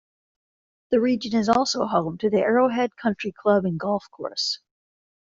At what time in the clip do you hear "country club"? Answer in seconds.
2.95-3.65